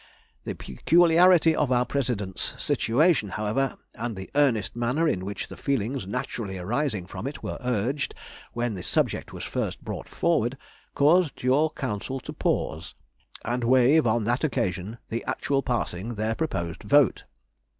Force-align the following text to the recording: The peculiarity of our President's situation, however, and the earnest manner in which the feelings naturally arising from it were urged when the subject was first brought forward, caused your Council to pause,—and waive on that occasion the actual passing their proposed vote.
The 0.45 0.55
peculiarity 0.55 1.55
of 1.55 1.71
our 1.71 1.85
President's 1.85 2.59
situation, 2.59 3.29
however, 3.29 3.77
and 3.93 4.15
the 4.15 4.31
earnest 4.33 4.75
manner 4.75 5.07
in 5.07 5.23
which 5.23 5.47
the 5.47 5.55
feelings 5.55 6.07
naturally 6.07 6.57
arising 6.57 7.05
from 7.05 7.27
it 7.27 7.43
were 7.43 7.59
urged 7.63 8.15
when 8.53 8.73
the 8.73 8.81
subject 8.81 9.31
was 9.31 9.43
first 9.43 9.83
brought 9.83 10.09
forward, 10.09 10.57
caused 10.95 11.43
your 11.43 11.69
Council 11.69 12.19
to 12.21 12.33
pause,—and 12.33 13.63
waive 13.63 14.07
on 14.07 14.23
that 14.23 14.43
occasion 14.43 14.97
the 15.09 15.23
actual 15.25 15.61
passing 15.61 16.15
their 16.15 16.33
proposed 16.33 16.81
vote. 16.81 17.25